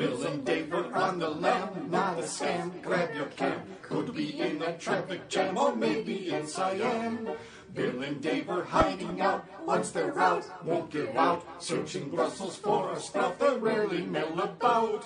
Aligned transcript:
Bill 0.00 0.22
and 0.22 0.46
Dave 0.46 0.72
are 0.72 0.94
on 0.94 1.18
the 1.18 1.28
lam, 1.28 1.90
not 1.90 2.18
a 2.18 2.22
scam. 2.22 2.82
Grab 2.82 3.14
your 3.14 3.26
cam, 3.26 3.60
could 3.82 4.14
be 4.14 4.40
in 4.40 4.62
a 4.62 4.72
traffic 4.78 5.28
jam 5.28 5.58
or 5.58 5.76
maybe 5.76 6.30
in 6.30 6.46
Siam. 6.46 7.28
Bill 7.74 8.02
and 8.02 8.18
Dave 8.22 8.48
are 8.48 8.64
hiding 8.64 9.20
out. 9.20 9.44
Once 9.66 9.90
they're 9.90 10.18
out, 10.18 10.46
won't 10.64 10.90
give 10.90 11.14
out. 11.14 11.44
Searching 11.62 12.08
Brussels 12.08 12.56
for 12.56 12.90
a 12.92 12.98
sprout, 12.98 13.38
they 13.38 13.58
rarely 13.58 14.00
mill 14.00 14.40
about. 14.40 15.04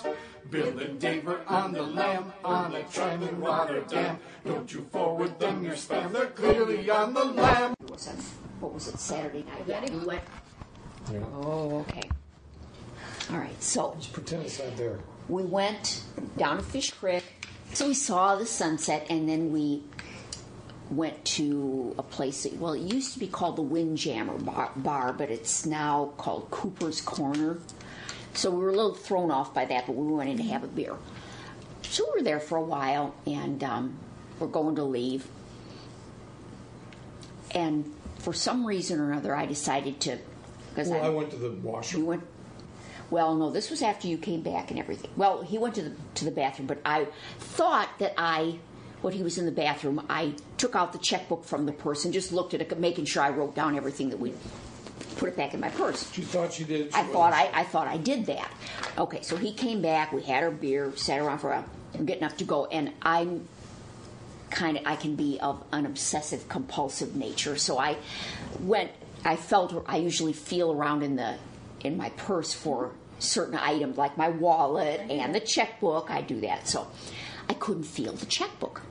Bill 0.48 0.78
and 0.78 1.00
Dave 1.00 1.26
are 1.26 1.42
on 1.48 1.72
the 1.72 1.82
lam, 1.82 2.32
on 2.44 2.72
a 2.76 2.84
tram 2.84 3.24
in 3.24 3.40
Rotterdam. 3.40 4.20
Don't 4.44 4.72
you 4.72 4.86
forward 4.92 5.40
them 5.40 5.64
your 5.64 5.74
spam, 5.74 6.12
they're 6.12 6.26
clearly 6.26 6.88
on 6.88 7.14
the 7.14 7.24
lam. 7.24 7.74
It 7.80 7.90
was 7.90 8.06
on, 8.06 8.14
what 8.60 8.74
was 8.74 8.86
it, 8.86 9.00
Saturday 9.00 9.42
night? 9.42 9.64
Yeah, 9.66 9.92
we 9.92 10.06
went. 10.06 10.22
Oh, 11.34 11.80
okay. 11.80 12.08
All 13.30 13.38
right, 13.38 13.62
so 13.62 13.94
Just 13.98 14.12
pretend 14.12 14.44
it's 14.44 14.58
not 14.58 14.76
there. 14.76 14.98
we 15.28 15.42
went 15.44 16.02
down 16.36 16.58
to 16.58 16.62
Fish 16.62 16.90
Creek. 16.90 17.24
So 17.72 17.88
we 17.88 17.94
saw 17.94 18.36
the 18.36 18.46
sunset, 18.46 19.06
and 19.10 19.28
then 19.28 19.50
we 19.52 19.82
went 20.90 21.24
to 21.24 21.94
a 21.98 22.02
place 22.02 22.42
that, 22.42 22.56
well, 22.58 22.74
it 22.74 22.82
used 22.82 23.14
to 23.14 23.18
be 23.18 23.26
called 23.26 23.56
the 23.56 23.62
Windjammer 23.62 24.34
bar, 24.38 24.70
bar, 24.76 25.12
but 25.12 25.30
it's 25.30 25.64
now 25.66 26.12
called 26.18 26.50
Cooper's 26.50 27.00
Corner. 27.00 27.58
So 28.34 28.50
we 28.50 28.58
were 28.62 28.68
a 28.70 28.76
little 28.76 28.94
thrown 28.94 29.30
off 29.30 29.54
by 29.54 29.64
that, 29.64 29.86
but 29.86 29.96
we 29.96 30.12
went 30.12 30.28
in 30.30 30.36
to 30.36 30.42
have 30.44 30.62
a 30.62 30.68
beer. 30.68 30.94
So 31.82 32.04
we 32.12 32.18
were 32.20 32.24
there 32.24 32.40
for 32.40 32.58
a 32.58 32.62
while, 32.62 33.14
and 33.26 33.64
um, 33.64 33.96
we're 34.38 34.46
going 34.48 34.76
to 34.76 34.84
leave. 34.84 35.26
And 37.52 37.90
for 38.18 38.32
some 38.32 38.66
reason 38.66 39.00
or 39.00 39.10
another, 39.12 39.34
I 39.34 39.46
decided 39.46 40.00
to. 40.02 40.18
Because 40.70 40.88
Well, 40.88 41.02
I 41.04 41.08
went 41.08 41.30
to 41.30 41.36
the 41.36 41.50
washroom. 41.50 42.02
you 42.02 42.08
went. 42.08 42.22
Well, 43.14 43.36
no, 43.36 43.48
this 43.48 43.70
was 43.70 43.80
after 43.80 44.08
you 44.08 44.18
came 44.18 44.40
back 44.40 44.72
and 44.72 44.80
everything. 44.80 45.08
Well, 45.16 45.42
he 45.42 45.56
went 45.56 45.76
to 45.76 45.82
the 45.82 45.92
to 46.16 46.24
the 46.24 46.32
bathroom, 46.32 46.66
but 46.66 46.78
I 46.84 47.06
thought 47.38 47.88
that 48.00 48.12
I, 48.18 48.58
when 49.02 49.12
he 49.12 49.22
was 49.22 49.38
in 49.38 49.44
the 49.46 49.52
bathroom, 49.52 50.04
I 50.10 50.32
took 50.56 50.74
out 50.74 50.92
the 50.92 50.98
checkbook 50.98 51.44
from 51.44 51.64
the 51.64 51.70
purse 51.70 52.04
and 52.04 52.12
just 52.12 52.32
looked 52.32 52.54
at 52.54 52.60
it, 52.60 52.76
making 52.76 53.04
sure 53.04 53.22
I 53.22 53.30
wrote 53.30 53.54
down 53.54 53.76
everything 53.76 54.10
that 54.10 54.18
we 54.18 54.34
put 55.16 55.28
it 55.28 55.36
back 55.36 55.54
in 55.54 55.60
my 55.60 55.68
purse. 55.68 56.10
She 56.10 56.22
thought 56.22 56.54
she 56.54 56.64
did. 56.64 56.92
She 56.92 56.98
I 56.98 57.04
thought. 57.04 57.32
I, 57.32 57.48
I 57.54 57.62
thought 57.62 57.86
I 57.86 57.98
did 57.98 58.26
that. 58.26 58.52
Okay, 58.98 59.22
so 59.22 59.36
he 59.36 59.52
came 59.52 59.80
back. 59.80 60.12
We 60.12 60.22
had 60.22 60.42
our 60.42 60.50
beer, 60.50 60.92
sat 60.96 61.20
around 61.20 61.38
for 61.38 61.52
a, 61.52 61.64
I'm 61.94 62.06
getting 62.06 62.24
up 62.24 62.36
to 62.38 62.44
go, 62.44 62.66
and 62.66 62.90
I'm 63.00 63.46
kind 64.50 64.76
of 64.76 64.84
I 64.88 64.96
can 64.96 65.14
be 65.14 65.38
of 65.38 65.62
an 65.70 65.86
obsessive 65.86 66.48
compulsive 66.48 67.14
nature. 67.14 67.56
So 67.58 67.78
I 67.78 67.96
went. 68.58 68.90
I 69.24 69.36
felt 69.36 69.84
I 69.86 69.98
usually 69.98 70.32
feel 70.32 70.72
around 70.72 71.04
in 71.04 71.14
the 71.14 71.36
in 71.84 71.96
my 71.96 72.08
purse 72.10 72.52
for 72.52 72.90
certain 73.24 73.56
items 73.56 73.96
like 73.96 74.16
my 74.16 74.28
wallet 74.28 75.00
and 75.10 75.34
the 75.34 75.40
checkbook. 75.40 76.10
I 76.10 76.22
do 76.22 76.40
that. 76.42 76.68
So 76.68 76.86
I 77.48 77.54
couldn't 77.54 77.84
feel 77.84 78.12
the 78.12 78.26
checkbook. 78.26 78.82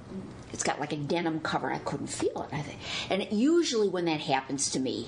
It's 0.52 0.64
got 0.64 0.80
like 0.80 0.94
a 0.94 0.98
denim 0.98 1.40
cover. 1.40 1.72
I 1.72 1.80
couldn't 1.80 2.08
feel 2.08 2.48
it. 2.50 2.56
I 2.56 2.62
think, 2.62 2.80
and 3.10 3.28
usually 3.38 3.90
when 3.90 4.06
that 4.06 4.20
happens 4.20 4.72
to 4.72 4.80
me, 4.80 5.08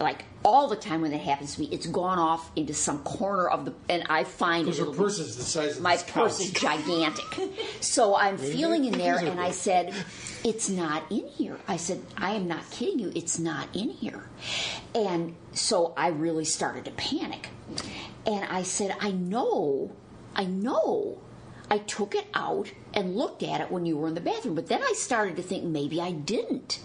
like 0.00 0.24
all 0.44 0.68
the 0.68 0.76
time 0.76 1.00
when 1.00 1.10
that 1.12 1.20
happens 1.20 1.54
to 1.54 1.60
me, 1.60 1.68
it's 1.70 1.86
gone 1.86 2.18
off 2.18 2.50
into 2.56 2.74
some 2.74 2.98
corner 3.02 3.48
of 3.48 3.64
the, 3.64 3.74
and 3.88 4.04
I 4.10 4.24
find 4.24 4.66
Because 4.66 4.80
it'll 4.80 4.92
purse 4.92 5.18
is 5.18 5.36
the 5.36 5.42
size 5.42 5.76
of 5.76 5.82
my 5.82 5.96
purse 5.96 6.40
is 6.40 6.50
gigantic. 6.50 7.24
So 7.80 8.16
I'm 8.16 8.38
feeling 8.38 8.86
in 8.86 8.92
there, 8.92 9.18
and 9.18 9.38
I 9.38 9.50
said, 9.50 9.94
It's 10.42 10.68
not 10.68 11.04
in 11.10 11.26
here. 11.28 11.58
I 11.68 11.76
said, 11.76 12.02
I 12.16 12.32
am 12.32 12.48
not 12.48 12.68
kidding 12.70 12.98
you. 12.98 13.12
It's 13.14 13.38
not 13.38 13.68
in 13.74 13.90
here. 13.90 14.22
And 14.94 15.36
so 15.52 15.92
I 15.96 16.08
really 16.08 16.44
started 16.44 16.86
to 16.86 16.90
panic. 16.92 17.50
And 18.26 18.44
I 18.44 18.62
said, 18.62 18.96
I 19.00 19.10
know, 19.10 19.92
I 20.34 20.44
know. 20.44 21.18
I 21.70 21.78
took 21.78 22.14
it 22.14 22.26
out 22.34 22.70
and 22.92 23.16
looked 23.16 23.42
at 23.42 23.60
it 23.60 23.70
when 23.70 23.84
you 23.86 23.96
were 23.96 24.08
in 24.08 24.14
the 24.14 24.20
bathroom, 24.20 24.54
but 24.54 24.68
then 24.68 24.82
I 24.82 24.92
started 24.96 25.36
to 25.36 25.42
think 25.42 25.64
maybe 25.64 26.00
I 26.00 26.12
didn't 26.12 26.80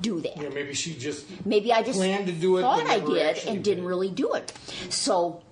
do 0.00 0.20
that. 0.20 0.36
Yeah, 0.36 0.48
maybe 0.50 0.74
she 0.74 0.94
just. 0.94 1.26
Maybe 1.46 1.72
I 1.72 1.82
just 1.82 1.98
Planned 1.98 2.26
to 2.26 2.32
do 2.32 2.58
it, 2.58 2.62
thought 2.62 2.86
I 2.86 3.00
did 3.00 3.38
and 3.46 3.64
didn't 3.64 3.84
did. 3.84 3.88
really 3.88 4.10
do 4.10 4.34
it. 4.34 4.52
So, 4.90 5.42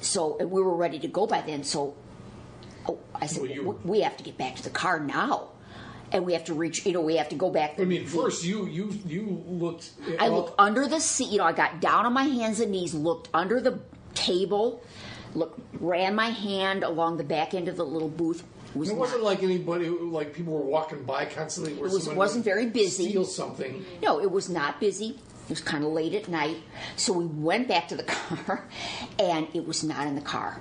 so 0.00 0.36
and 0.38 0.50
we 0.50 0.60
were 0.62 0.74
ready 0.74 0.98
to 1.00 1.08
go 1.08 1.26
by 1.26 1.42
then. 1.42 1.62
So, 1.64 1.94
oh, 2.88 2.98
I 3.14 3.26
said, 3.26 3.42
Well, 3.42 3.50
you- 3.50 3.80
we 3.84 4.00
have 4.00 4.16
to 4.16 4.24
get 4.24 4.36
back 4.36 4.56
to 4.56 4.62
the 4.62 4.70
car 4.70 4.98
now, 4.98 5.50
and 6.12 6.24
we 6.24 6.32
have 6.32 6.44
to 6.46 6.54
reach. 6.54 6.84
You 6.86 6.92
know, 6.92 7.02
we 7.02 7.16
have 7.16 7.28
to 7.30 7.36
go 7.36 7.50
back. 7.50 7.78
I 7.78 7.84
mean, 7.84 8.06
first 8.06 8.44
you 8.44 8.66
you 8.66 8.90
you 9.06 9.42
looked. 9.46 9.90
I 10.18 10.28
looked 10.28 10.54
under 10.58 10.86
the 10.88 11.00
seat. 11.00 11.28
You 11.30 11.38
know, 11.38 11.44
I 11.44 11.52
got 11.52 11.80
down 11.80 12.06
on 12.06 12.12
my 12.12 12.24
hands 12.24 12.60
and 12.60 12.72
knees, 12.72 12.94
looked 12.94 13.28
under 13.34 13.60
the 13.60 13.78
table, 14.20 14.82
look, 15.34 15.58
ran 15.80 16.14
my 16.14 16.30
hand 16.30 16.84
along 16.84 17.16
the 17.16 17.24
back 17.24 17.54
end 17.54 17.68
of 17.68 17.76
the 17.76 17.84
little 17.84 18.08
booth. 18.08 18.44
Was 18.74 18.90
It 18.90 18.96
wasn't 18.96 19.22
like 19.22 19.42
anybody, 19.42 19.88
like 19.88 20.32
people 20.32 20.52
were 20.52 20.60
walking 20.60 21.02
by 21.04 21.24
constantly. 21.24 21.74
Where 21.74 21.88
It 21.88 21.92
was, 21.92 22.08
wasn't 22.08 22.44
very 22.44 22.66
busy. 22.66 23.08
Steal 23.08 23.24
something. 23.24 23.84
No, 24.02 24.20
it 24.20 24.30
was 24.30 24.48
not 24.48 24.78
busy. 24.78 25.18
It 25.44 25.50
was 25.50 25.60
kind 25.60 25.82
of 25.84 25.90
late 25.90 26.14
at 26.14 26.28
night. 26.28 26.58
So 26.94 27.12
we 27.12 27.24
went 27.26 27.66
back 27.66 27.88
to 27.88 27.96
the 27.96 28.02
car, 28.18 28.68
and 29.18 29.48
it 29.54 29.66
was 29.66 29.82
not 29.82 30.06
in 30.06 30.14
the 30.14 30.20
car. 30.20 30.60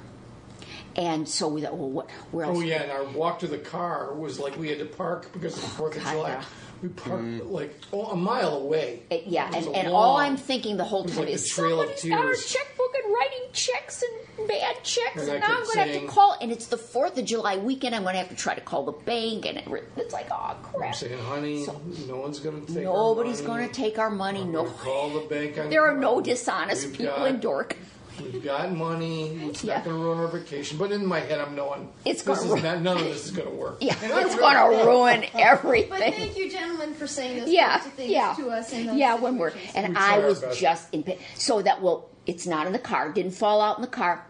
And 0.99 1.27
so 1.29 1.47
we 1.47 1.61
thought, 1.61 1.77
well, 1.77 1.89
what? 1.89 2.11
Where 2.31 2.45
else? 2.45 2.57
Oh 2.57 2.61
yeah, 2.61 2.83
and 2.83 2.91
our 2.91 3.05
walk 3.05 3.39
to 3.39 3.47
the 3.47 3.57
car 3.57 4.13
was 4.13 4.37
like 4.37 4.57
we 4.57 4.67
had 4.67 4.79
to 4.79 4.85
park 4.85 5.31
because 5.31 5.55
of 5.55 5.61
the 5.63 5.69
Fourth 5.69 5.95
of 5.95 6.03
July. 6.03 6.29
yeah. 6.31 6.43
We 6.81 6.89
parked 6.89 7.45
like 7.45 7.73
oh, 7.91 8.07
a 8.07 8.15
mile 8.15 8.57
away. 8.57 9.03
Uh, 9.11 9.17
yeah, 9.25 9.49
It 9.49 9.55
was 9.55 9.65
and, 9.67 9.75
a 9.75 9.79
and 9.79 9.87
all 9.89 10.17
I'm 10.17 10.37
thinking 10.37 10.77
the 10.77 10.85
whole 10.85 11.03
time 11.05 11.19
like 11.25 11.29
is 11.29 11.47
Trail 11.49 11.77
somebody's 11.79 12.03
got 12.05 12.25
our 12.25 12.33
checkbook 12.33 12.95
and 13.03 13.13
writing 13.13 13.47
checks 13.51 14.01
and 14.37 14.47
bad 14.47 14.83
checks, 14.83 15.21
And 15.23 15.29
and, 15.29 15.43
I 15.43 15.47
now 15.47 15.57
I'm 15.57 15.63
going 15.63 15.87
to 15.87 15.93
have 15.93 16.01
to 16.01 16.07
call. 16.07 16.37
And 16.41 16.51
it's 16.51 16.67
the 16.67 16.77
Fourth 16.77 17.17
of 17.17 17.25
July 17.25 17.57
weekend. 17.57 17.95
I'm 17.95 18.03
going 18.03 18.13
to 18.13 18.19
have 18.19 18.29
to 18.29 18.35
try 18.35 18.55
to 18.55 18.61
call 18.61 18.85
the 18.85 18.93
bank, 18.93 19.45
and 19.45 19.57
it, 19.57 19.67
it's 19.97 20.13
like, 20.13 20.27
oh 20.31 20.55
crap! 20.63 20.89
I'm 20.89 20.93
saying, 20.93 21.19
honey, 21.19 21.65
So- 21.65 21.81
no 22.07 22.17
one's 22.17 22.39
going 22.39 22.65
to 22.65 22.73
take. 22.73 22.83
Nobody's 22.83 23.41
going 23.41 23.67
to 23.67 23.73
take 23.73 23.99
our 23.99 24.09
money. 24.09 24.41
I'm 24.41 24.51
No, 24.51 24.65
call 24.65 25.09
the 25.09 25.27
bank. 25.27 25.57
On 25.57 25.69
there 25.69 25.85
are 25.85 25.97
no 25.97 26.19
dishonest 26.21 26.91
people 26.93 27.07
got- 27.07 27.27
in 27.27 27.39
Dork. 27.39 27.77
We've 28.21 28.43
got 28.43 28.71
money. 28.71 29.29
It's 29.49 29.63
Yeah. 29.63 29.75
not 29.75 29.85
going 29.85 29.95
to 29.97 30.01
ruin 30.03 30.19
our 30.19 30.27
vacation. 30.27 30.77
But 30.77 30.91
in 30.91 31.05
my 31.05 31.19
head, 31.19 31.39
I'm 31.39 31.55
knowing 31.55 31.89
It's 32.05 32.21
this 32.23 32.37
gonna 32.37 32.41
is 32.41 32.47
ruin- 32.47 32.63
not. 32.63 32.81
None 32.81 32.97
of 32.97 33.03
this 33.05 33.25
is 33.25 33.31
going 33.31 33.47
to 33.49 33.55
work. 33.55 33.77
Yeah, 33.81 33.95
And 34.03 34.11
it's 34.25 34.35
going 34.35 34.55
to 34.55 34.85
ruin 34.85 35.25
everything. 35.33 35.89
But 35.89 35.99
thank 35.99 36.37
you, 36.37 36.49
gentlemen, 36.51 36.93
for 36.93 37.07
saying 37.07 37.39
those 37.41 37.49
yeah, 37.49 37.69
types 37.73 37.85
of 37.87 37.93
things 37.93 38.11
yeah, 38.11 38.33
to 38.37 38.49
us. 38.49 38.73
In 38.73 38.87
those 38.87 38.95
yeah. 38.97 39.15
When 39.15 39.37
we're 39.37 39.53
and 39.75 39.89
We 39.93 39.95
I 39.99 40.19
was 40.19 40.39
best. 40.41 40.59
just 40.59 40.93
in 40.93 41.03
pain. 41.03 41.17
So 41.35 41.61
that 41.61 41.81
well, 41.81 42.09
it's 42.25 42.45
not 42.47 42.67
in 42.67 42.73
the 42.73 42.79
car. 42.79 43.11
Didn't 43.11 43.31
fall 43.33 43.61
out 43.61 43.77
in 43.77 43.81
the 43.81 43.87
car. 43.87 44.25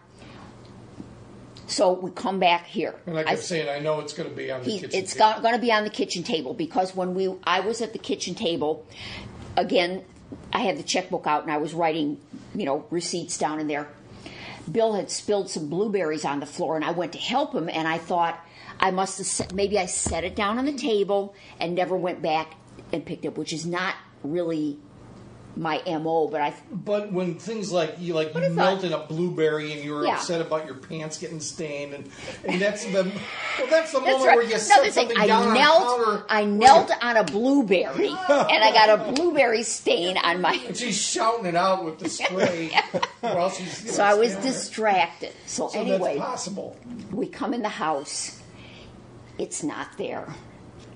So 1.66 1.92
we 1.92 2.10
come 2.10 2.40
back 2.40 2.66
here. 2.66 2.94
And 3.06 3.16
I 3.16 3.20
I- 3.22 3.24
kept 3.24 3.42
saying, 3.44 3.68
I 3.68 3.78
know 3.78 4.00
it's 4.00 4.12
going 4.12 4.28
to 4.28 4.34
be 4.34 4.50
on 4.50 4.62
the 4.64 4.70
he, 4.70 4.80
kitchen. 4.80 4.98
it's 4.98 5.14
table. 5.14 5.40
going 5.40 5.54
to 5.54 5.60
be 5.60 5.70
on 5.72 5.84
the 5.84 5.90
kitchen 5.90 6.22
table 6.24 6.52
because 6.54 6.96
when 6.96 7.14
we 7.14 7.32
I 7.44 7.60
was 7.60 7.80
at 7.80 7.92
the 7.92 7.98
kitchen 7.98 8.34
table, 8.34 8.84
again, 9.56 10.04
I 10.52 10.60
had 10.60 10.78
the 10.78 10.82
checkbook 10.82 11.26
out 11.26 11.42
and 11.42 11.52
I 11.52 11.58
was 11.58 11.74
writing, 11.74 12.20
you 12.54 12.64
know, 12.64 12.86
receipts 12.90 13.38
down 13.38 13.60
in 13.60 13.66
there. 13.66 13.88
Bill 14.70 14.94
had 14.94 15.10
spilled 15.10 15.50
some 15.50 15.68
blueberries 15.68 16.24
on 16.24 16.40
the 16.40 16.46
floor 16.46 16.76
and 16.76 16.84
I 16.84 16.90
went 16.92 17.12
to 17.12 17.18
help 17.18 17.54
him 17.54 17.68
and 17.68 17.88
I 17.88 17.98
thought 17.98 18.38
I 18.78 18.90
must 18.90 19.18
have 19.18 19.26
set, 19.26 19.52
maybe 19.52 19.78
I 19.78 19.86
set 19.86 20.24
it 20.24 20.36
down 20.36 20.58
on 20.58 20.64
the 20.64 20.72
table 20.72 21.34
and 21.58 21.74
never 21.74 21.96
went 21.96 22.22
back 22.22 22.54
and 22.92 23.04
picked 23.04 23.24
it, 23.24 23.36
which 23.36 23.52
is 23.52 23.66
not 23.66 23.94
really 24.22 24.78
my 25.60 25.82
mo. 25.86 26.26
But 26.26 26.40
I 26.40 26.54
But 26.72 27.12
when 27.12 27.34
things 27.34 27.70
like 27.70 27.96
you 27.98 28.14
like 28.14 28.34
you 28.34 28.42
I 28.42 28.48
melted 28.48 28.92
a 28.92 28.98
blueberry 29.06 29.72
and 29.72 29.84
you 29.84 29.92
were 29.92 30.06
Yeah. 30.06 30.14
upset 30.14 30.40
about 30.40 30.64
your 30.64 30.74
pants 30.76 31.18
getting 31.18 31.38
stained 31.40 31.92
and, 31.92 32.10
and 32.46 32.60
that's 32.60 32.84
the 32.86 33.04
well 33.58 33.66
that's 33.68 33.92
the 33.92 34.00
That's 34.00 34.10
moment 34.12 34.26
right. 34.26 34.36
where 34.36 34.42
you 34.42 34.48
Another 34.54 34.58
set 34.58 34.82
thing, 34.84 34.92
something 34.92 35.18
I 35.18 35.26
down 35.26 35.48
on 35.48 35.54
knelt. 35.54 35.98
counter 35.98 36.24
I 36.30 36.44
knelt 36.46 36.90
on 37.02 37.16
a 37.18 37.24
blueberry, 37.24 38.08
and 38.08 38.16
I 38.64 38.70
got 38.72 38.88
a 39.08 39.12
blueberry 39.12 39.62
stain 39.62 40.16
on 40.16 40.40
my. 40.40 40.54
and 40.66 40.76
she's 40.76 41.00
shouting 41.00 41.44
it 41.46 41.54
out 41.56 41.84
with 41.84 41.98
the 41.98 42.08
spray 42.08 42.70
while 43.20 43.50
she's 43.50 43.82
you 43.82 43.88
know, 43.88 43.92
So 43.92 44.02
I 44.04 44.14
was 44.14 44.34
distracted. 44.36 45.32
So, 45.46 45.68
So 45.68 45.78
anyway, 45.78 46.16
that's 46.16 46.30
possible. 46.30 46.76
we 47.12 47.26
come 47.28 47.52
in 47.52 47.60
the 47.62 47.68
house. 47.68 48.40
It's 49.38 49.62
not 49.62 49.88
there. 49.98 50.26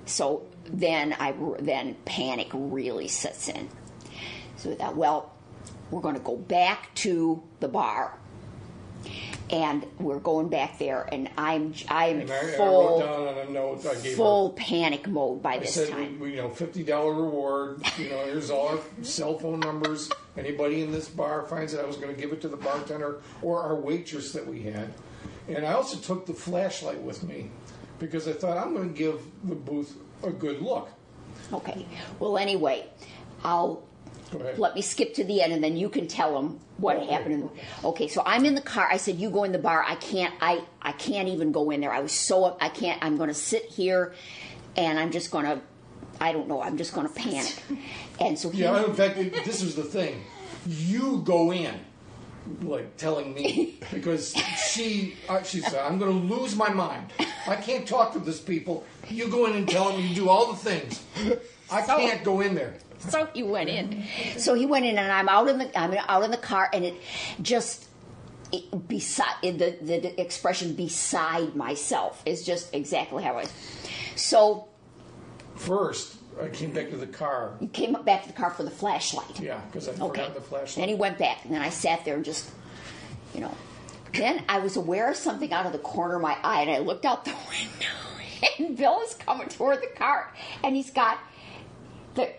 So 0.07 0.43
then 0.67 1.15
I 1.19 1.35
then 1.61 1.97
panic 2.07 2.49
really 2.55 3.09
sets 3.09 3.49
in. 3.49 3.69
Thought, 4.65 4.97
well, 4.97 5.33
we're 5.91 6.01
going 6.01 6.15
to 6.15 6.21
go 6.21 6.37
back 6.37 6.95
to 6.97 7.43
the 7.61 7.69
bar, 7.69 8.17
and 9.51 9.85
we're 9.99 10.19
going 10.19 10.49
back 10.49 10.79
there, 10.79 11.07
and 11.13 11.29
I'm 11.37 11.67
And 11.67 11.85
I, 11.89 12.07
and 12.07 12.31
I 12.31 12.53
full 12.57 12.99
wrote 13.01 13.07
down 13.07 13.29
on 13.29 13.49
a 13.49 13.51
note 13.51 13.87
I 13.87 13.95
gave 14.01 14.17
full 14.17 14.49
her. 14.51 14.55
panic 14.57 15.07
mode 15.07 15.43
by 15.43 15.55
I 15.55 15.59
this 15.59 15.75
said, 15.75 15.91
time. 15.91 16.19
we, 16.19 16.31
you 16.33 16.37
know, 16.39 16.49
fifty 16.49 16.83
dollar 16.83 17.13
reward. 17.13 17.83
You 17.99 18.09
know, 18.11 18.25
here's 18.25 18.51
all 18.51 18.69
our 18.69 18.79
cell 19.03 19.39
phone 19.39 19.61
numbers. 19.61 20.11
Anybody 20.37 20.81
in 20.83 20.91
this 20.91 21.09
bar 21.09 21.43
finds 21.43 21.75
it, 21.75 21.81
I 21.81 21.85
was 21.85 21.97
going 21.97 22.15
to 22.15 22.21
give 22.21 22.33
it 22.33 22.41
to 22.41 22.49
the 22.49 22.57
bartender 22.57 23.21
or 23.43 23.61
our 23.63 23.75
waitress 23.77 24.33
that 24.33 24.47
we 24.47 24.63
had. 24.63 24.93
And 25.47 25.67
I 25.67 25.75
also 25.75 25.99
took 25.99 26.27
the 26.27 26.33
flashlight 26.35 27.01
with 27.03 27.23
me 27.23 27.51
because 27.99 28.27
I 28.27 28.33
thought 28.33 28.57
I'm 28.57 28.75
going 28.75 28.89
to 28.93 28.99
give 28.99 29.21
the 29.45 29.55
booth 29.55 29.95
a 30.23 30.31
good 30.31 30.61
look. 30.63 30.89
Okay. 31.53 31.87
Well, 32.19 32.39
anyway, 32.39 32.87
I'll 33.45 33.85
Let 34.57 34.75
me 34.75 34.83
skip 34.83 35.15
to 35.15 35.25
the 35.25 35.43
end, 35.43 35.53
and 35.53 35.63
then 35.63 35.77
you 35.77 35.89
can 35.89 36.07
tell 36.09 36.35
them 36.35 36.61
what 36.79 36.97
Okay. 36.97 37.07
happened. 37.13 37.35
In, 37.35 37.51
okay, 37.85 38.09
so 38.09 38.23
I'm 38.27 38.45
in 38.45 38.55
the 38.55 38.61
car. 38.61 38.89
I 38.91 38.97
said, 38.97 39.17
"You 39.19 39.31
go 39.31 39.45
in 39.45 39.53
the 39.53 39.59
bar." 39.59 39.85
I 39.87 39.95
can't. 39.97 40.35
I 40.41 40.63
I 40.83 40.93
can't 40.93 41.29
even 41.29 41.53
go 41.53 41.71
in 41.71 41.81
there. 41.81 41.93
I 41.93 42.01
was 42.01 42.13
so 42.13 42.57
I 42.61 42.69
can't. 42.69 43.03
I'm 43.05 43.17
going 43.17 43.29
to 43.29 43.35
sit 43.35 43.65
here, 43.67 44.15
and 44.77 44.99
I'm 44.99 45.11
just 45.13 45.31
going 45.31 45.45
to. 45.47 45.61
I 46.21 46.33
don't 46.33 46.49
know. 46.49 46.63
I'm 46.63 46.77
just 46.77 46.95
going 46.95 47.07
to 47.13 47.15
panic. 47.15 47.55
And 48.21 48.39
so 48.39 48.51
he, 48.51 48.63
Yeah, 48.63 48.85
in 48.85 48.95
fact, 48.95 49.17
this 49.17 49.63
was 49.63 49.75
the 49.75 49.83
thing. 49.85 50.23
You 50.67 51.23
go 51.25 51.53
in, 51.53 51.75
like 52.63 52.97
telling 52.97 53.35
me, 53.35 53.79
because 53.93 54.35
she 54.73 55.15
uh, 55.29 55.43
she 55.43 55.61
said, 55.61 55.81
"I'm 55.85 55.99
going 55.99 56.29
to 56.29 56.35
lose 56.35 56.57
my 56.57 56.71
mind. 56.71 57.13
I 57.47 57.57
can't 57.57 57.87
talk 57.87 58.13
to 58.15 58.19
these 58.19 58.41
people." 58.41 58.85
You 59.11 59.29
go 59.29 59.47
in 59.47 59.55
and 59.57 59.69
tell 59.69 59.93
them 59.93 60.01
you 60.01 60.15
do 60.15 60.29
all 60.31 60.53
the 60.53 60.59
things. 60.59 61.03
I 61.71 61.85
So- 61.85 61.97
can't 61.99 62.25
go 62.25 62.41
in 62.41 62.55
there. 62.55 62.75
So 62.99 63.29
he 63.35 63.43
went 63.43 63.69
in. 63.71 64.05
So 64.39 64.55
he 64.55 64.67
went 64.67 64.85
in, 64.87 64.99
and 64.99 65.11
I'm 65.13 65.29
out 65.29 65.49
in 65.49 65.59
the 65.59 65.79
I'm 65.79 65.95
out 66.09 66.23
in 66.25 66.31
the 66.31 66.37
car, 66.37 66.69
and 66.73 66.85
it 66.85 66.95
just 67.43 67.87
it, 68.53 68.89
beside 68.89 69.35
the, 69.43 69.77
the 69.81 70.01
the 70.01 70.21
expression 70.21 70.75
beside 70.75 71.55
myself 71.57 72.23
is 72.27 72.45
just 72.47 72.75
exactly 72.75 73.23
how 73.23 73.39
I. 73.39 73.47
So 74.17 74.69
First, 75.57 76.17
I 76.43 76.49
came 76.49 76.73
back 76.73 76.91
to 76.91 76.97
the 76.97 77.07
car. 77.07 77.55
he 77.61 77.69
came 77.69 77.93
back 78.05 78.23
to 78.23 78.29
the 78.29 78.35
car 78.35 78.51
for 78.51 78.65
the 78.65 78.71
flashlight. 78.71 79.39
Yeah, 79.41 79.61
because 79.71 79.87
I 79.89 79.93
Okay. 79.93 79.99
forgot 80.23 80.35
the 80.35 80.41
flashlight. 80.41 80.83
Then 80.83 80.89
he 80.89 80.95
went 80.97 81.17
back, 81.19 81.45
and 81.45 81.55
then 81.55 81.63
I 81.63 81.69
sat 81.71 82.05
there 82.05 82.17
and 82.17 82.25
just, 82.25 82.51
you 83.35 83.41
know. 83.41 83.55
Then 84.13 84.45
I 84.49 84.59
was 84.59 84.77
aware 84.77 85.11
of 85.11 85.17
something 85.17 85.53
out 85.53 85.67
of 85.67 85.73
the 85.73 85.79
corner 85.79 86.17
of 86.17 86.23
my 86.23 86.37
eye, 86.43 86.63
and 86.63 86.71
I 86.71 86.79
looked 86.79 87.05
out 87.05 87.25
the 87.25 87.31
window, 87.49 88.59
and 88.59 88.77
Bill 88.77 89.01
is 89.03 89.15
coming 89.15 89.49
toward 89.49 89.81
the 89.81 89.89
car, 89.97 90.33
and 90.65 90.75
he's 90.77 90.91
got 90.91 91.19
the 92.15 92.31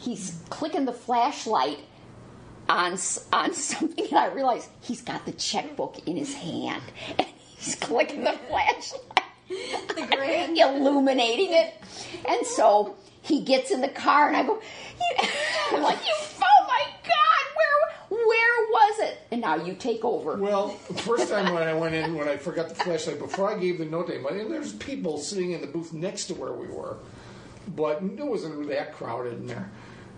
he's 0.00 0.40
clicking 0.50 0.84
the 0.86 0.92
flashlight 0.92 1.78
on 2.68 2.98
on 3.32 3.52
something, 3.54 4.06
and 4.06 4.18
I 4.18 4.28
realize 4.28 4.68
he's 4.80 5.02
got 5.02 5.26
the 5.26 5.32
checkbook 5.32 5.98
in 6.06 6.16
his 6.16 6.34
hand, 6.34 6.82
and 7.18 7.28
he's 7.58 7.74
clicking 7.76 8.24
the 8.24 8.38
flashlight 8.48 9.02
The 9.48 10.06
grand. 10.16 10.56
illuminating 10.58 11.52
it. 11.52 11.74
And 12.28 12.46
so 12.46 12.96
he 13.22 13.40
gets 13.42 13.70
in 13.70 13.80
the 13.80 13.88
car, 13.88 14.28
and 14.28 14.36
I 14.36 14.42
go, 14.44 14.60
I'm 15.72 15.82
like, 15.82 15.98
you, 16.06 16.14
oh 16.14 16.66
my 16.66 16.84
God, 17.02 17.44
where, 17.56 18.18
where 18.26 18.66
was 18.68 19.00
it? 19.00 19.18
And 19.30 19.40
now 19.40 19.56
you 19.56 19.74
take 19.74 20.04
over. 20.04 20.36
Well, 20.36 20.68
first 20.68 21.28
time 21.30 21.52
when 21.52 21.62
I 21.62 21.74
went 21.74 21.94
in, 21.94 22.14
when 22.14 22.28
I 22.28 22.36
forgot 22.36 22.68
the 22.68 22.74
flashlight, 22.76 23.18
before 23.18 23.50
I 23.54 23.58
gave 23.58 23.78
the 23.78 23.84
note 23.84 24.06
to 24.06 24.14
anybody, 24.14 24.40
and 24.40 24.50
there's 24.50 24.72
people 24.74 25.18
sitting 25.18 25.52
in 25.52 25.60
the 25.60 25.66
booth 25.66 25.92
next 25.92 26.26
to 26.26 26.34
where 26.34 26.52
we 26.52 26.68
were, 26.68 26.96
but 27.76 28.02
it 28.02 28.24
wasn't 28.24 28.68
that 28.68 28.94
crowded 28.94 29.34
in 29.34 29.46
there. 29.46 29.70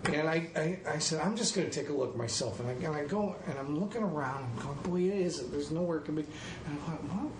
And 0.05 0.27
I, 0.27 0.49
I, 0.55 0.79
I 0.87 0.97
said, 0.99 1.21
I'm 1.21 1.35
just 1.35 1.55
going 1.55 1.69
to 1.69 1.73
take 1.73 1.89
a 1.89 1.93
look 1.93 2.15
myself. 2.15 2.59
And 2.59 2.69
I, 2.69 2.73
and 2.73 2.95
I 2.95 3.05
go, 3.05 3.35
and 3.47 3.57
I'm 3.57 3.79
looking 3.79 4.03
around, 4.03 4.43
and 4.43 4.61
going, 4.61 4.77
boy, 4.83 5.13
it 5.13 5.21
isn't. 5.21 5.51
There's 5.51 5.71
nowhere 5.71 5.99
it 5.99 6.05
can 6.05 6.15
be. 6.15 6.25
And 6.67 6.77
I 6.77 6.91
thought, 6.91 7.03
well, 7.05 7.31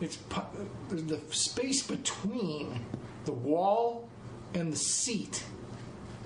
it's 0.00 0.18
the 0.90 1.20
space 1.30 1.86
between 1.86 2.84
the 3.24 3.32
wall 3.32 4.08
and 4.54 4.72
the 4.72 4.76
seat 4.76 5.44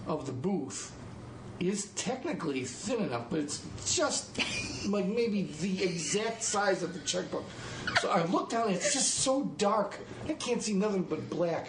of 0.06 0.26
the 0.26 0.32
booth 0.32 0.93
is 1.59 1.87
technically 1.94 2.64
thin 2.64 3.05
enough, 3.05 3.26
but 3.31 3.41
it's 3.41 3.62
just 3.94 4.38
like 4.88 5.06
maybe 5.06 5.44
the 5.61 5.82
exact 5.82 6.43
size 6.43 6.82
of 6.82 6.93
the 6.93 7.00
checkbook. 7.00 7.44
So 8.00 8.11
I 8.11 8.25
look 8.26 8.50
down, 8.50 8.67
and 8.69 8.76
it's 8.76 8.93
just 8.93 9.14
so 9.14 9.44
dark. 9.56 9.99
I 10.29 10.35
can't 10.35 10.62
see 10.62 10.75
nothing 10.75 11.02
but 11.02 11.31
black. 11.31 11.69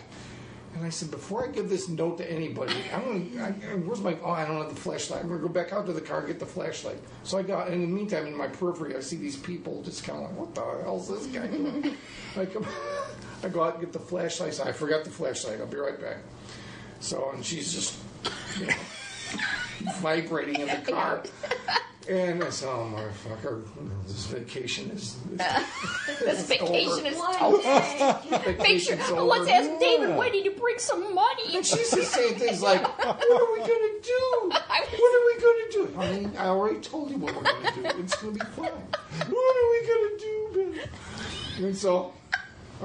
And 0.77 0.85
I 0.85 0.89
said, 0.89 1.09
before 1.09 1.44
I 1.44 1.47
give 1.47 1.69
this 1.69 1.89
note 1.89 2.19
to 2.19 2.31
anybody, 2.31 2.75
I'm 2.94 3.03
going 3.03 3.31
to, 3.31 3.39
where's 3.77 4.00
my, 4.00 4.15
oh, 4.24 4.29
I 4.29 4.45
don't 4.45 4.57
have 4.57 4.69
the 4.69 4.79
flashlight. 4.79 5.21
I'm 5.21 5.27
going 5.27 5.41
to 5.41 5.47
go 5.47 5.51
back 5.51 5.74
out 5.74 5.88
to 5.88 5.94
the 5.94 6.01
car 6.01 6.19
and 6.19 6.27
get 6.27 6.39
the 6.39 6.45
flashlight. 6.45 7.00
So 7.24 7.39
I 7.39 7.41
got, 7.41 7.69
in 7.69 7.81
the 7.81 7.88
meantime, 7.88 8.27
in 8.27 8.38
my 8.38 8.45
periphery, 8.45 8.95
I 8.95 9.00
see 9.00 9.15
these 9.15 9.38
people 9.38 9.81
just 9.81 10.03
kind 10.03 10.19
of 10.19 10.25
like, 10.25 10.39
what 10.39 10.53
the 10.53 10.83
hell's 10.83 11.09
this 11.09 11.25
guy 11.25 11.47
doing? 11.47 11.97
I, 12.38 12.45
come, 12.45 12.63
I 13.44 13.50
go 13.50 13.63
out 13.63 13.74
and 13.74 13.85
get 13.85 13.91
the 13.91 14.00
flashlight. 14.00 14.53
So 14.53 14.65
I 14.65 14.71
forgot 14.71 15.03
the 15.03 15.09
flashlight. 15.09 15.59
I'll 15.59 15.65
be 15.65 15.77
right 15.77 16.00
back. 16.00 16.18
So, 17.00 17.31
and 17.33 17.44
she's 17.44 17.73
just, 17.73 17.97
you 18.59 18.68
know, 18.68 18.73
vibrating 19.95 20.62
in 20.62 20.68
the 20.68 20.91
car. 20.91 21.23
And 22.09 22.42
I 22.42 22.50
said, 22.51 22.69
oh, 22.69 22.89
motherfucker, 22.95 23.63
this 24.07 24.27
vacation 24.27 24.92
is, 24.92 25.18
this 26.21 26.48
vacation 26.48 27.06
is 27.06 27.18
One 27.18 27.36
toast. 27.36 27.63
day. 27.63 28.19
Make 28.31 28.42
sure, 28.44 28.54
vacation's 28.54 29.09
over. 29.09 29.21
let's 29.24 29.50
ask 29.50 29.80
David, 29.80 30.15
Why 30.15 30.30
did 30.30 30.45
you 30.45 30.51
bring 30.51 30.80
some 30.80 31.13
money? 31.13 31.56
And 31.57 31.65
she's 31.65 31.92
just 31.92 32.13
saying 32.13 32.36
things 32.36 32.62
like, 32.62 32.81
"What 33.06 33.21
are 33.21 33.51
we 33.51 33.59
gonna 33.59 34.01
do? 34.01 34.51
What 34.98 35.15
are 35.15 35.25
we 35.25 35.42
gonna 35.42 35.71
do?" 35.71 35.95
Honey, 35.98 36.38
I 36.38 36.48
already 36.48 36.80
told 36.80 37.09
you 37.12 37.18
what 37.18 37.36
we're 37.36 37.44
gonna 37.44 37.71
do. 37.94 38.00
It's 38.01 38.15
gonna 38.15 38.33
be 38.33 38.39
fine. 38.39 38.71
What 39.27 39.57
are 39.57 39.69
we 39.71 39.88
gonna 39.88 40.18
do, 40.19 40.50
Ben? 41.57 41.65
And 41.65 41.77
so 41.77 42.13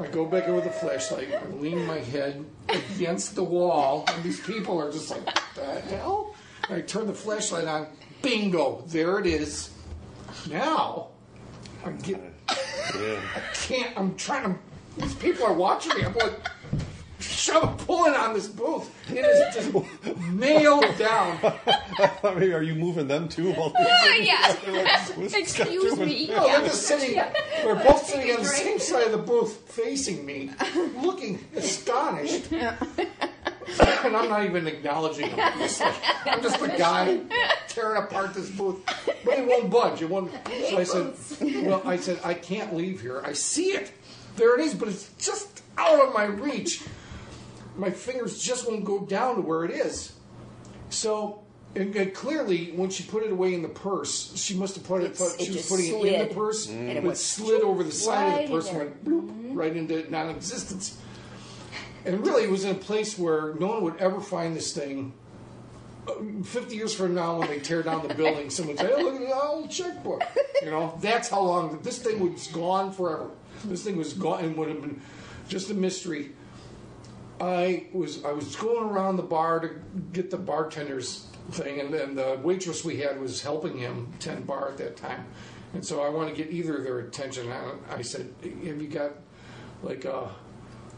I 0.01 0.07
go 0.09 0.25
back 0.27 0.49
in 0.49 0.55
with 0.57 0.65
the 0.65 0.71
flashlight, 0.71 1.29
I 1.33 1.47
lean 1.55 1.87
my 1.87 1.99
head 1.99 2.45
against 2.69 3.37
the 3.37 3.45
wall, 3.45 4.05
and 4.09 4.25
these 4.25 4.41
people 4.41 4.81
are 4.81 4.91
just 4.91 5.11
like, 5.11 5.25
"What 5.27 5.43
the 5.55 5.81
hell?" 5.97 6.32
I 6.71 6.81
turn 6.81 7.07
the 7.07 7.15
flashlight 7.15 7.67
on. 7.67 7.87
Bingo! 8.23 8.85
There 8.87 9.19
it 9.19 9.27
is. 9.27 9.71
Now 10.51 11.09
I'm 11.85 11.99
get. 11.99 12.21
I 12.49 13.43
can't. 13.55 13.97
I'm 13.99 14.15
trying 14.17 14.55
to. 14.55 14.59
These 14.99 15.15
people 15.17 15.47
are 15.47 15.53
watching 15.55 15.97
me. 15.97 16.05
I'm 16.05 16.15
like, 16.15 16.49
shove 17.19 17.65
a 17.65 17.85
pulling 17.85 18.15
on 18.15 18.35
this 18.35 18.47
booth. 18.47 18.91
It 19.11 19.25
is 19.25 19.55
just 19.55 19.73
nailed 20.33 20.97
down. 20.99 21.39
I 21.43 22.35
mean, 22.35 22.53
are 22.53 22.63
you 22.63 22.75
moving 22.75 23.09
them 23.09 23.29
too? 23.29 23.53
While 23.55 23.73
yeah. 24.21 24.53
What's 25.17 25.35
Excuse 25.35 25.95
doing? 25.95 26.09
me. 26.09 26.29
No, 26.29 26.47
they're 26.47 26.61
just 26.63 26.83
sitting. 26.87 27.21
We're 27.65 27.83
both 27.83 28.07
sitting 28.07 28.35
on 28.37 28.43
the 28.43 28.49
same 28.49 28.79
side 28.79 29.07
of 29.07 29.13
the 29.13 29.19
booth, 29.19 29.57
facing 29.71 30.25
me, 30.25 30.51
looking 31.01 31.45
astonished. 31.57 32.49
And 34.05 34.17
I'm 34.17 34.29
not 34.29 34.45
even 34.45 34.67
acknowledging 34.67 35.31
them. 35.31 35.41
I'm 35.41 35.59
just, 35.59 35.81
like, 35.81 35.95
I'm 36.27 36.43
just 36.43 36.59
the 36.61 36.69
guy 36.69 37.21
tearing 37.69 38.03
apart 38.03 38.35
this 38.35 38.51
booth, 38.51 38.81
but 39.25 39.39
it 39.39 39.47
won't 39.47 39.71
budge. 39.71 40.03
It 40.03 40.11
won't. 40.11 40.31
So 40.69 40.79
I 40.79 40.85
said, 40.85 41.15
"Well, 41.67 41.83
I 41.85 41.97
said 41.97 42.21
I 42.25 42.35
can't 42.35 42.75
leave 42.75 43.01
here. 43.01 43.23
I 43.25 43.33
see 43.33 43.73
it. 43.73 43.93
There 44.37 44.59
it 44.59 44.65
is, 44.65 44.75
but 44.75 44.89
it's 44.89 45.11
just 45.19 45.63
out 45.79 46.01
of 46.07 46.15
my 46.15 46.25
reach. 46.25 46.83
My 47.77 47.91
fingers 47.91 48.43
just 48.43 48.69
won't 48.69 48.85
go 48.85 49.01
down 49.01 49.37
to 49.37 49.41
where 49.43 49.65
it 49.65 49.71
is." 49.71 50.13
So, 50.91 51.41
and, 51.75 51.95
and 51.97 52.13
clearly, 52.13 52.73
when 52.73 52.91
she 52.91 53.05
put 53.05 53.23
it 53.23 53.33
away 53.33 53.55
in 53.55 53.63
the 53.63 53.69
purse, 53.69 54.33
she 54.37 54.55
must 54.55 54.75
have 54.75 54.85
put 54.85 55.03
it. 55.03 55.13
It's- 55.13 55.37
she 55.39 55.45
it 55.45 55.49
was 55.49 55.57
just 55.57 55.69
putting 55.71 55.87
it 55.87 56.13
in 56.13 56.29
the 56.29 56.35
purse, 56.35 56.67
mm. 56.67 56.73
And 56.73 56.99
it 56.99 57.05
it 57.05 57.17
slid 57.17 57.63
over 57.63 57.83
the 57.83 57.93
side 57.93 58.43
of 58.43 58.49
the 58.49 58.55
purse 58.55 58.69
and 58.69 58.79
went 58.79 59.05
bloop, 59.05 59.57
right 59.57 59.75
into 59.77 60.11
non-existence. 60.11 60.99
And 62.05 62.27
really, 62.27 62.45
it 62.45 62.51
was 62.51 62.65
in 62.65 62.71
a 62.73 62.79
place 62.79 63.19
where 63.19 63.55
no 63.55 63.69
one 63.69 63.83
would 63.85 63.97
ever 63.97 64.21
find 64.21 64.57
this 64.57 64.73
thing. 64.73 65.13
Uh, 66.09 66.15
Fifty 66.43 66.75
years 66.77 66.95
from 66.95 67.15
now, 67.15 67.39
when 67.39 67.49
they 67.49 67.61
tear 67.61 67.83
down 67.83 68.07
the 68.07 68.15
building, 68.15 68.51
someone 68.51 68.77
would 68.77 68.85
say, 68.85 68.93
"Oh, 68.93 69.01
look 69.03 69.15
at 69.15 69.21
the 69.21 69.35
old 69.35 69.71
checkbook." 69.71 70.23
You 70.63 70.71
know, 70.71 70.99
that's 71.01 71.29
how 71.29 71.43
long 71.43 71.81
this 71.83 71.99
thing 71.99 72.21
was 72.33 72.49
gone 72.49 72.93
forever. 72.93 73.31
This 73.65 73.85
thing 73.85 73.97
was 73.97 74.13
gone 74.13 74.45
and 74.45 74.57
would 74.57 74.69
have 74.69 74.81
been 74.81 75.01
just 75.49 75.71
a 75.71 75.75
mystery. 75.75 76.33
I 77.41 77.87
was 77.93 78.25
I 78.25 78.33
was 78.33 78.57
going 78.57 78.89
around 78.89 79.17
the 79.17 79.23
bar 79.23 79.61
to 79.61 79.71
get 80.13 80.31
the 80.31 80.39
bartender's 80.39 81.27
thing, 81.53 81.81
and 81.81 81.93
then 81.93 82.15
the 82.15 82.39
waitress 82.43 82.85
we 82.85 82.99
had 82.99 83.21
was 83.21 83.43
helping 83.43 83.79
him 83.79 84.13
tend 84.19 84.47
bar 84.47 84.69
at 84.69 84.79
that 84.79 84.97
time, 84.97 85.25
and 85.75 85.85
so 85.85 86.03
I 86.03 86.09
want 86.09 86.35
to 86.35 86.35
get 86.35 86.53
either 86.53 86.79
of 86.79 86.85
their 86.85 87.01
attention. 87.01 87.51
I, 87.51 87.97
I 87.97 88.03
said, 88.03 88.33
"Have 88.43 88.83
you 88.83 88.89
got 88.89 89.13
like 89.83 90.05
a 90.05 90.31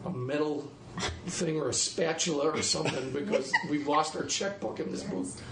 a 0.05 0.11
metal 0.11 0.71
thing 1.27 1.59
or 1.61 1.69
a 1.69 1.73
spatula 1.73 2.51
or 2.51 2.63
something 2.63 3.11
because 3.11 3.53
we've 3.71 3.87
lost 3.87 4.17
our 4.17 4.25
checkbook 4.25 4.81
in 4.81 4.91
this 4.91 5.03
booth, 5.03 5.43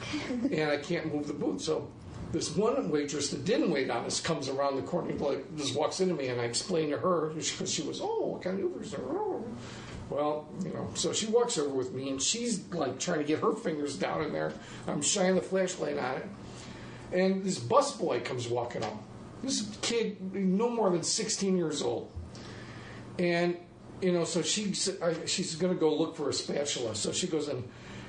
and 0.51 0.71
I 0.71 0.77
can't 0.77 1.13
move 1.13 1.27
the 1.27 1.35
booth." 1.35 1.61
So 1.61 1.89
this 2.33 2.57
one 2.57 2.91
waitress 2.91 3.31
that 3.31 3.45
didn't 3.45 3.71
wait 3.71 3.91
on 3.91 4.05
us 4.05 4.21
comes 4.21 4.49
around 4.49 4.77
the 4.77 4.83
corner, 4.83 5.11
and 5.11 5.21
like 5.21 5.57
just 5.57 5.77
walks 5.77 6.01
into 6.01 6.15
me, 6.15 6.29
and 6.29 6.41
I 6.41 6.45
explain 6.45 6.91
to 6.91 6.99
her 6.99 7.31
because 7.31 7.73
she 7.73 7.83
was, 7.83 8.01
"Oh, 8.03 8.27
what 8.27 8.43
kind 8.43 8.59
of 8.59 8.71
Ubers 8.71 8.99
are?" 8.99 9.43
Well, 10.13 10.47
you 10.63 10.75
know, 10.75 10.91
so 10.93 11.15
she 11.15 11.27
walks 11.27 11.57
over 11.57 11.71
with 11.71 11.95
me 11.95 12.11
and 12.11 12.21
she's 12.21 12.69
like 12.69 12.99
trying 12.99 13.21
to 13.21 13.25
get 13.25 13.41
her 13.41 13.55
fingers 13.55 13.97
down 13.97 14.23
in 14.23 14.33
there. 14.33 14.53
I'm 14.87 15.01
shining 15.01 15.37
the 15.37 15.41
flashlight 15.41 15.97
on 15.97 16.17
it. 16.17 16.27
And 17.13 17.43
this 17.43 17.59
busboy 17.59 18.23
comes 18.23 18.47
walking 18.47 18.85
up. 18.85 19.03
This 19.43 19.75
kid, 19.81 20.35
no 20.35 20.69
more 20.69 20.91
than 20.91 21.03
16 21.03 21.57
years 21.57 21.81
old. 21.81 22.11
And, 23.19 23.57
you 24.03 24.13
know, 24.13 24.25
so 24.25 24.43
she's, 24.43 25.01
I, 25.01 25.15
she's 25.27 25.55
going 25.55 25.73
to 25.73 25.79
go 25.79 25.95
look 25.95 26.17
for 26.17 26.29
a 26.29 26.33
spatula. 26.33 26.95
So 26.95 27.13
she 27.13 27.27
goes 27.27 27.49
in, 27.49 27.65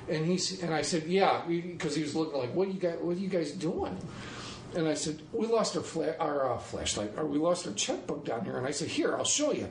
and 0.08 0.26
he's, 0.26 0.62
and 0.62 0.74
I 0.74 0.82
said, 0.82 1.04
yeah, 1.04 1.42
because 1.46 1.94
he 1.94 2.02
was 2.02 2.14
looking 2.14 2.38
like, 2.38 2.54
what 2.54 2.68
you 2.68 2.80
guys, 2.80 2.98
what 3.00 3.16
are 3.16 3.20
you 3.20 3.28
guys 3.28 3.52
doing? 3.52 3.96
and 4.76 4.88
I 4.88 4.94
said, 4.94 5.20
"We 5.32 5.46
lost 5.46 5.76
our 5.76 5.82
fla- 5.82 6.16
our 6.18 6.52
uh, 6.52 6.58
flashlight, 6.58 7.12
or 7.16 7.26
we 7.26 7.38
lost 7.38 7.66
our 7.66 7.72
checkbook 7.72 8.24
down 8.24 8.44
here." 8.44 8.56
And 8.56 8.66
I 8.66 8.70
said, 8.70 8.88
"Here, 8.88 9.16
I'll 9.16 9.24
show 9.24 9.52
you." 9.52 9.68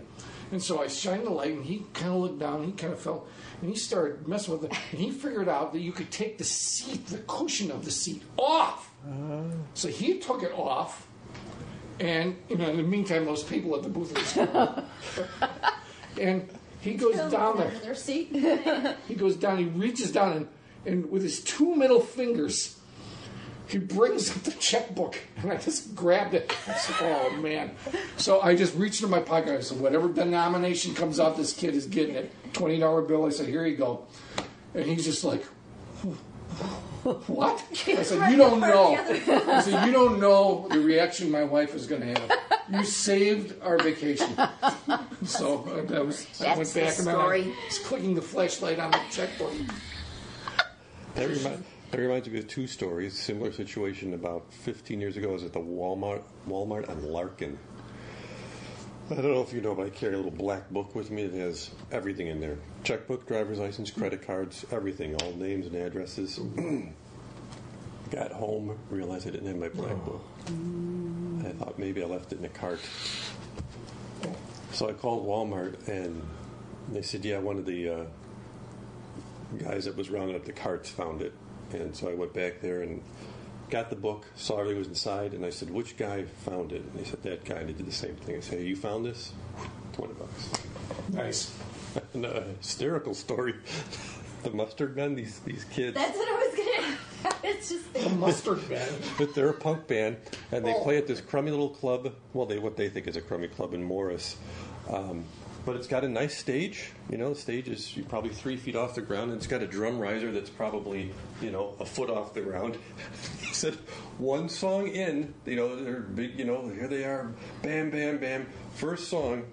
And 0.51 0.61
so 0.61 0.81
I 0.81 0.87
shined 0.87 1.25
the 1.25 1.31
light, 1.31 1.51
and 1.53 1.65
he 1.65 1.85
kind 1.93 2.13
of 2.13 2.19
looked 2.21 2.39
down, 2.39 2.61
and 2.61 2.65
he 2.65 2.71
kind 2.71 2.93
of 2.93 2.99
fell, 2.99 3.25
and 3.61 3.69
he 3.69 3.75
started 3.75 4.27
messing 4.27 4.53
with 4.53 4.71
it, 4.71 4.77
and 4.91 4.99
he 4.99 5.11
figured 5.11 5.49
out 5.49 5.73
that 5.73 5.79
you 5.79 5.91
could 5.91 6.11
take 6.11 6.37
the 6.37 6.43
seat, 6.43 7.07
the 7.07 7.17
cushion 7.19 7.71
of 7.71 7.85
the 7.85 7.91
seat, 7.91 8.21
off. 8.37 8.91
So 9.73 9.87
he 9.89 10.19
took 10.19 10.43
it 10.43 10.51
off, 10.53 11.07
and 11.99 12.37
you 12.49 12.57
know, 12.57 12.69
in 12.69 12.77
the 12.77 12.83
meantime, 12.83 13.25
those 13.25 13.43
people 13.43 13.75
at 13.75 13.83
the 13.83 13.89
booth 13.89 14.13
were 14.37 14.83
and 16.19 16.49
he 16.81 16.95
goes 16.95 17.15
down 17.31 17.57
there. 17.57 17.71
Their 17.81 17.95
seat. 17.95 18.29
He 19.07 19.15
goes 19.15 19.35
down, 19.35 19.57
he 19.57 19.65
reaches 19.65 20.11
down, 20.11 20.33
and, 20.33 20.47
and 20.85 21.11
with 21.11 21.21
his 21.23 21.41
two 21.43 21.75
middle 21.75 21.99
fingers, 21.99 22.79
he 23.67 23.77
brings 23.77 24.29
up 24.29 24.43
the 24.43 24.51
checkbook, 24.51 25.17
and 25.37 25.51
I 25.51 25.57
just 25.57 25.95
grabbed 25.95 26.33
it. 26.33 26.55
I 26.67 26.73
said, 26.73 26.95
"Oh 27.01 27.31
man!" 27.37 27.75
So 28.17 28.41
I 28.41 28.55
just 28.55 28.75
reached 28.75 29.01
in 29.03 29.09
my 29.09 29.19
pocket. 29.19 29.57
I 29.57 29.61
said, 29.61 29.79
"Whatever 29.79 30.09
denomination 30.09 30.93
comes 30.93 31.19
out, 31.19 31.37
this 31.37 31.53
kid 31.53 31.75
is 31.75 31.85
getting 31.87 32.15
it." 32.15 32.31
Twenty 32.53 32.79
dollar 32.79 33.01
bill. 33.01 33.25
I 33.25 33.29
said, 33.29 33.47
"Here 33.47 33.65
you 33.65 33.77
go," 33.77 34.05
and 34.73 34.85
he's 34.85 35.05
just 35.05 35.23
like. 35.23 35.43
What? 37.03 37.65
I 37.87 38.03
said, 38.03 38.31
you 38.31 38.37
don't 38.37 38.61
know. 38.61 38.95
I 39.07 39.61
said, 39.61 39.85
you 39.85 39.91
don't 39.91 40.21
know 40.21 40.67
the 40.69 40.79
reaction 40.79 41.29
my 41.29 41.43
wife 41.43 41.75
is 41.75 41.85
going 41.85 42.01
to 42.01 42.07
have. 42.07 42.31
You 42.71 42.85
saved 42.85 43.61
our 43.61 43.77
vacation. 43.77 44.29
So 45.25 45.63
uh, 45.63 45.85
that 45.91 46.05
was. 46.05 46.27
I 46.41 46.55
went 46.55 46.57
That's 46.57 46.73
the 46.73 46.81
back 46.81 46.97
and 46.97 47.07
then 47.07 47.15
I 47.15 47.53
was 47.67 47.79
clicking 47.79 48.15
the 48.15 48.21
flashlight 48.21 48.79
on 48.79 48.91
the 48.91 48.99
checkbook. 49.11 49.53
That, 51.15 51.29
remind, 51.29 51.63
that 51.91 51.97
reminds 51.99 52.29
me 52.29 52.39
of 52.39 52.47
two 52.47 52.67
stories. 52.67 53.17
Similar 53.17 53.51
situation 53.51 54.13
about 54.13 54.51
15 54.51 54.99
years 54.99 55.15
ago. 55.17 55.29
I 55.29 55.33
was 55.33 55.43
at 55.43 55.53
the 55.53 55.59
Walmart, 55.59 56.23
Walmart 56.47 56.89
on 56.89 57.03
Larkin. 57.03 57.57
I 59.11 59.15
don't 59.15 59.25
know 59.25 59.41
if 59.41 59.53
you 59.53 59.61
know, 59.61 59.75
but 59.75 59.85
I 59.85 59.89
carry 59.89 60.13
a 60.13 60.17
little 60.17 60.31
black 60.31 60.69
book 60.69 60.95
with 60.95 61.11
me 61.11 61.27
that 61.27 61.37
has 61.37 61.69
everything 61.91 62.27
in 62.27 62.39
there: 62.39 62.57
checkbook, 62.83 63.27
driver's 63.27 63.59
license, 63.59 63.91
credit 63.91 64.25
cards, 64.25 64.65
everything, 64.71 65.15
all 65.21 65.33
names 65.33 65.67
and 65.67 65.75
addresses. 65.75 66.39
Got 68.11 68.31
home, 68.31 68.77
realized 68.89 69.27
I 69.27 69.31
didn't 69.31 69.47
have 69.47 69.57
my 69.57 69.69
black 69.69 70.03
book. 70.05 70.23
I 71.45 71.51
thought 71.51 71.77
maybe 71.77 72.01
I 72.01 72.05
left 72.05 72.31
it 72.31 72.37
in 72.37 72.41
the 72.43 72.49
cart. 72.49 72.79
So 74.73 74.89
I 74.89 74.93
called 74.93 75.25
Walmart, 75.25 75.87
and 75.87 76.21
they 76.91 77.01
said, 77.01 77.23
"Yeah, 77.23 77.39
one 77.39 77.57
of 77.57 77.65
the." 77.65 77.89
Uh, 77.89 78.05
guys 79.57 79.85
that 79.85 79.95
was 79.95 80.09
rounding 80.09 80.35
up 80.35 80.45
the 80.45 80.51
carts 80.51 80.89
found 80.89 81.21
it. 81.21 81.33
And 81.71 81.95
so 81.95 82.09
I 82.09 82.13
went 82.13 82.33
back 82.33 82.61
there 82.61 82.81
and 82.81 83.01
got 83.69 83.89
the 83.89 83.95
book, 83.95 84.25
saw 84.35 84.59
everything 84.59 84.79
was 84.79 84.87
inside, 84.87 85.33
and 85.33 85.45
I 85.45 85.49
said, 85.49 85.69
which 85.69 85.97
guy 85.97 86.23
found 86.23 86.71
it? 86.71 86.81
And 86.81 86.93
they 86.93 87.03
said, 87.03 87.23
that 87.23 87.43
guy. 87.45 87.55
And 87.55 87.69
they 87.69 87.73
did 87.73 87.87
the 87.87 87.91
same 87.91 88.15
thing. 88.15 88.37
I 88.37 88.39
said, 88.39 88.59
hey, 88.59 88.65
you 88.65 88.75
found 88.75 89.05
this? 89.05 89.31
20 89.93 90.13
bucks. 90.13 90.49
Nice. 91.11 91.53
And 92.15 92.25
a 92.25 92.41
hysterical 92.59 93.13
story. 93.13 93.53
the 94.43 94.49
mustard 94.49 94.95
men, 94.95 95.13
these, 95.13 95.37
these 95.41 95.63
kids, 95.65 95.93
That's 95.93 96.17
what 96.17 96.27
I 96.27 96.47
was 96.47 96.57
gonna. 96.57 96.62
It's 97.53 97.69
just 97.69 97.93
The 97.93 98.09
mustard 98.09 98.67
band. 98.69 98.95
but 99.17 99.35
they're 99.35 99.49
a 99.49 99.53
punk 99.53 99.87
band, 99.87 100.17
and 100.51 100.65
they 100.65 100.73
Oh. 100.73 100.83
play 100.83 100.97
at 100.97 101.07
this 101.07 101.19
crummy 101.19 101.51
little 101.51 101.69
club. 101.69 102.13
Well, 102.33 102.45
they 102.45 102.57
what 102.57 102.77
they 102.77 102.89
think 102.89 103.07
is 103.07 103.15
a 103.17 103.21
crummy 103.21 103.47
club 103.49 103.73
in 103.73 103.83
Morris. 103.83 104.37
Um, 104.89 105.25
but 105.65 105.75
it's 105.77 105.87
got 105.87 106.03
a 106.03 106.09
nice 106.09 106.37
stage. 106.37 106.91
You 107.09 107.17
know, 107.17 107.33
the 107.33 107.39
stage 107.39 107.67
is 107.69 107.97
probably 108.09 108.31
three 108.31 108.57
feet 108.57 108.75
off 108.75 108.95
the 108.95 109.01
ground, 109.01 109.31
and 109.31 109.37
it's 109.37 109.47
got 109.47 109.61
a 109.61 109.67
drum 109.67 109.99
riser 109.99 110.31
that's 110.31 110.49
probably 110.49 111.11
you 111.41 111.51
know 111.51 111.75
a 111.79 111.85
foot 111.85 112.09
off 112.09 112.33
the 112.33 112.41
ground. 112.41 112.77
he 113.41 113.53
said, 113.53 113.73
one 114.17 114.47
song 114.49 114.87
in, 114.87 115.33
you 115.45 115.55
know, 115.57 115.75
they're 115.75 115.99
big. 116.01 116.39
You 116.39 116.45
know, 116.45 116.67
here 116.69 116.87
they 116.87 117.03
are, 117.03 117.31
bam, 117.61 117.89
bam, 117.91 118.17
bam. 118.19 118.47
First 118.75 119.09
song, 119.09 119.43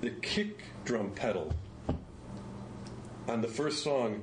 the 0.00 0.10
kick 0.10 0.62
drum 0.84 1.10
pedal 1.10 1.52
on 3.28 3.40
the 3.40 3.48
first 3.48 3.82
song 3.82 4.22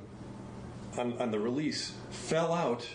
on, 0.96 1.20
on 1.20 1.30
the 1.30 1.38
release 1.38 1.92
fell 2.10 2.52
out 2.52 2.86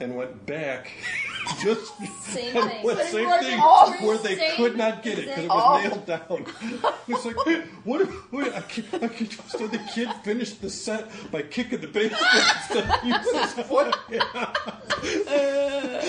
and 0.00 0.16
went 0.16 0.44
back 0.46 0.90
just 1.62 1.92
Same 2.22 2.52
thing. 2.52 2.84
went 2.84 2.98
But 2.98 3.06
same 3.06 3.28
thing 3.40 3.60
where 4.06 4.18
they 4.18 4.36
same 4.36 4.56
could 4.56 4.76
not 4.76 5.02
get 5.02 5.18
it 5.18 5.26
because 5.28 5.44
it 5.44 5.48
was 5.48 5.84
nailed 5.84 6.06
down. 6.06 6.46
It's 7.06 7.24
like 7.26 7.36
what? 7.84 8.00
If, 8.00 8.32
what 8.32 8.54
I 8.54 8.60
can't, 8.62 8.94
I 9.04 9.08
can't, 9.08 9.32
so 9.50 9.66
the 9.66 9.78
kid 9.94 10.08
finished 10.24 10.62
the 10.62 10.70
set 10.70 11.10
by 11.30 11.42
kicking 11.42 11.80
the 11.82 11.86
bass 11.86 12.12
instead 12.12 12.90
of 12.90 13.04
using 13.04 13.40
his 13.40 13.52
foot. 13.68 13.94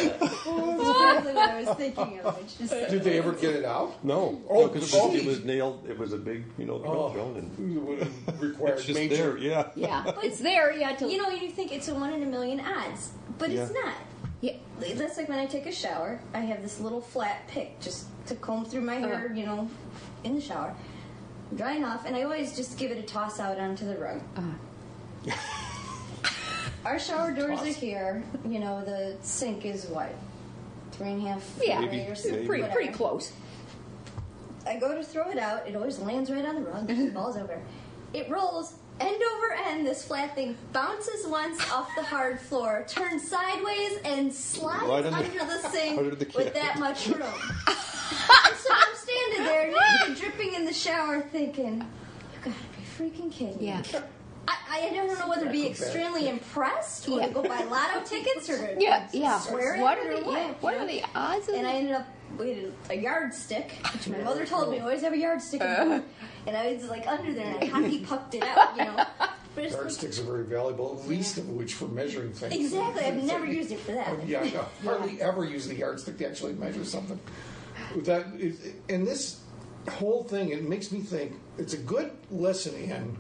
exactly 0.06 1.34
what 1.34 1.50
I 1.50 1.64
was 1.64 1.78
thinking 1.78 2.20
of. 2.22 2.38
It's 2.40 2.54
just 2.58 2.72
Did 2.90 3.04
they 3.04 3.18
ever 3.18 3.34
get 3.34 3.56
it 3.56 3.66
out? 3.66 4.04
No, 4.06 4.42
Oh, 4.50 4.64
oh 4.64 4.68
because 4.70 4.94
it, 4.94 4.98
was- 5.04 5.16
it 5.16 5.26
was 5.26 5.44
nailed. 5.44 5.86
It 5.90 5.98
was 5.98 6.14
a 6.14 6.18
big, 6.18 6.46
you 6.58 6.66
know, 6.66 6.80
drum 6.80 6.96
Oh, 6.96 7.34
and 7.38 7.76
it 7.76 7.82
would 7.82 8.00
have 8.00 8.14
required 8.42 8.78
it's 8.78 8.86
just 8.86 8.98
major. 9.00 9.16
there. 9.34 9.38
Yeah. 9.38 9.68
Yeah, 9.76 10.12
it's 10.24 10.40
there. 10.40 10.72
Yeah, 10.72 10.96
to, 10.96 11.12
you 11.12 11.18
know, 11.22 11.30
you 11.30 11.50
think 11.50 11.72
it's 11.72 11.88
a 11.90 11.94
one 11.94 12.14
in 12.14 12.24
a 12.24 12.26
million 12.26 12.60
odds, 12.62 13.12
but 13.38 13.52
it's 13.52 13.72
not. 13.74 13.94
Yeah. 14.42 14.54
That's 14.80 15.18
like 15.18 15.30
when 15.30 15.40
I 15.40 15.46
take 15.46 15.66
a 15.66 15.72
shower. 15.72 16.20
I 16.34 16.40
have 16.40 16.62
this 16.62 16.80
little 16.80 17.02
flat 17.02 17.48
pick 17.48 17.80
just 17.80 18.08
to 18.28 18.36
comb 18.36 18.66
through 18.66 18.82
my 18.82 18.98
uh-huh. 18.98 19.08
hair, 19.08 19.34
you 19.34 19.46
know, 19.46 19.70
in 20.24 20.36
the 20.36 20.42
shower. 20.42 20.76
I'm 21.52 21.58
drying 21.58 21.84
off, 21.84 22.06
and 22.06 22.16
I 22.16 22.24
always 22.24 22.56
just 22.56 22.78
give 22.78 22.92
it 22.92 22.98
a 22.98 23.04
toss 23.04 23.40
out 23.40 23.60
onto 23.60 23.86
the 23.86 23.98
rug. 23.98 24.22
Our 26.86 27.00
shower 27.00 27.32
doors 27.36 27.62
are 27.62 27.66
here. 27.66 28.24
You 28.48 28.60
know, 28.60 28.84
the 28.84 29.16
sink 29.22 29.66
is 29.66 29.86
what? 29.86 30.14
Three 30.92 31.10
and 31.10 31.26
a 31.26 31.30
half 31.30 31.44
feet 31.44 31.70
yeah, 31.70 31.84
away 31.84 32.08
or 32.08 32.16
something, 32.16 32.46
pretty 32.46 32.68
pretty 32.70 32.92
close. 32.92 33.34
I 34.66 34.78
go 34.78 34.96
to 34.96 35.04
throw 35.04 35.30
it 35.30 35.38
out. 35.38 35.68
It 35.68 35.76
always 35.76 36.00
lands 36.00 36.32
right 36.32 36.46
on 36.46 36.56
the 36.56 36.62
rug. 36.62 36.90
It 36.90 37.14
falls 37.14 37.38
over. 37.38 37.62
It 38.14 38.30
rolls 38.30 38.76
end 39.00 39.22
over 39.36 39.54
end. 39.68 39.86
This 39.86 40.04
flat 40.06 40.36
thing 40.36 40.58
bounces 40.74 41.28
once 41.28 41.60
off 41.72 41.90
the 41.96 42.04
hard 42.04 42.40
floor, 42.40 42.86
turns 42.88 43.28
sideways, 43.28 43.98
and 44.04 44.34
slides 44.34 44.84
Right 44.84 45.06
under- 45.06 45.18
under 45.18 45.46
the 45.46 45.70
sink 45.70 45.98
under 46.00 46.16
the 46.16 46.26
with 46.36 46.54
that 46.54 46.80
much 46.80 47.08
room. 47.08 47.22
and 47.68 47.78
so 48.58 48.70
I'm 48.72 48.96
standing 48.96 49.44
there, 49.46 49.74
naked, 50.02 50.18
dripping 50.22 50.54
in 50.56 50.66
the 50.66 50.74
shower, 50.74 51.22
thinking, 51.22 51.80
"You 51.80 52.40
gotta 52.44 52.56
be 52.78 52.84
freaking 53.04 53.32
kidding 53.32 53.60
me!" 53.60 53.68
Yeah. 53.68 53.82
I, 54.76 54.88
I 54.88 54.94
don't 54.94 55.20
know 55.20 55.30
whether 55.30 55.46
to 55.46 55.52
be 55.52 55.68
extremely 55.68 56.28
impressed 56.28 57.08
or 57.08 57.20
Yeah. 57.20 57.28
to 57.28 57.34
go 57.34 57.44
buy 57.44 57.64
lotto 57.64 58.02
tickets 58.06 58.50
or 58.50 58.58
to 58.58 58.76
Yeah, 58.82 59.08
yeah. 59.14 59.40
swear 59.40 59.78
What 59.80 59.98
are 59.98 60.12
or 60.12 60.20
the 60.20 60.26
what. 60.26 60.38
yeah, 60.38 60.54
what 60.62 60.74
you 60.76 60.80
are 60.82 60.88
the 60.88 61.04
odds? 61.16 61.48
Of 61.50 61.56
And 61.56 61.66
I 61.68 61.72
ended 61.74 61.94
up 61.94 62.08
with 62.38 62.74
a 62.90 62.96
yardstick, 62.98 63.72
which 63.94 64.08
my 64.10 64.18
mother 64.20 64.46
told 64.46 64.72
me 64.72 64.80
always 64.80 65.02
have 65.02 65.14
a 65.14 65.18
yardstick. 65.18 65.62
in 65.62 65.68
uh. 65.68 65.84
the 65.84 65.90
room. 65.92 66.04
and 66.48 66.58
I 66.58 66.74
was 66.74 66.86
like 66.90 67.08
under 67.08 67.34
there 67.34 67.46
and 67.56 67.64
I 67.64 67.66
hockey 67.74 68.00
pucked 68.06 68.36
it 68.36 68.44
out, 68.44 68.76
you 68.78 68.84
know. 68.86 69.06
But 69.56 69.64
like, 69.64 69.72
Yardsticks 69.72 70.20
are 70.20 70.24
very 70.24 70.44
valuable, 70.44 71.02
least 71.08 71.38
of 71.38 71.48
which 71.50 71.76
for 71.76 71.88
measuring 71.88 72.34
things. 72.34 72.54
exactly, 72.54 73.06
I've 73.06 73.24
never 73.24 73.46
used 73.46 73.72
it 73.72 73.80
for 73.80 73.94
that. 73.94 74.10
Oh, 74.10 74.20
yeah, 74.28 74.42
I 74.42 74.50
hardly 74.86 75.22
ever 75.22 75.46
use 75.46 75.66
the 75.66 75.76
yardstick 75.76 76.18
to 76.18 76.28
actually 76.28 76.54
measure 76.56 76.84
something. 76.84 77.18
That 78.00 78.26
is, 78.38 78.60
and 78.90 79.08
this 79.08 79.40
whole 79.90 80.26
thing, 80.26 80.50
it 80.50 80.68
makes 80.68 80.92
me 80.92 81.00
think 81.00 81.36
it's 81.58 81.74
a 81.74 81.78
good 81.78 82.12
lesson 82.32 82.76
in, 82.76 83.18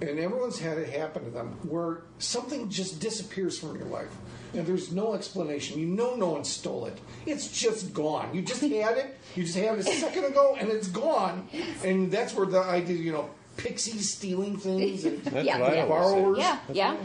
and 0.00 0.18
everyone's 0.18 0.58
had 0.58 0.78
it 0.78 0.88
happen 0.90 1.24
to 1.24 1.30
them, 1.30 1.48
where 1.68 2.02
something 2.18 2.68
just 2.70 3.00
disappears 3.00 3.58
from 3.58 3.76
your 3.76 3.86
life. 3.86 4.10
And 4.54 4.66
there's 4.66 4.90
no 4.92 5.14
explanation. 5.14 5.78
You 5.78 5.86
know 5.86 6.16
no 6.16 6.30
one 6.30 6.44
stole 6.44 6.86
it. 6.86 6.98
It's 7.26 7.48
just 7.52 7.92
gone. 7.94 8.34
You 8.34 8.42
just 8.42 8.60
had 8.62 8.98
it. 8.98 9.16
You 9.36 9.44
just 9.44 9.56
had 9.56 9.78
it 9.78 9.80
a 9.80 9.82
second 9.84 10.24
ago, 10.24 10.56
and 10.58 10.68
it's 10.70 10.88
gone. 10.88 11.48
And 11.84 12.10
that's 12.10 12.34
where 12.34 12.46
the 12.46 12.60
idea, 12.60 12.96
you 12.96 13.12
know, 13.12 13.30
pixies 13.56 14.12
stealing 14.14 14.56
things 14.56 15.04
and 15.04 15.22
That's 15.24 15.46
Yeah, 15.46 15.58
what 15.60 15.74
yeah. 15.74 15.82
always 15.84 15.88
borrowers. 15.88 16.38
yeah, 16.38 16.58
yeah. 16.72 16.96